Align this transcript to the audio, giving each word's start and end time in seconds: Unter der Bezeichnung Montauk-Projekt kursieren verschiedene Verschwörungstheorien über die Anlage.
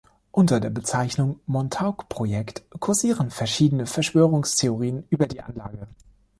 Unter 0.31 0.59
der 0.59 0.71
Bezeichnung 0.71 1.39
Montauk-Projekt 1.45 2.63
kursieren 2.79 3.29
verschiedene 3.29 3.85
Verschwörungstheorien 3.85 5.03
über 5.11 5.27
die 5.27 5.41
Anlage. 5.41 5.87